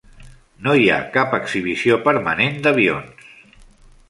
[0.67, 3.31] No hi cap exhibició permanent d'avions.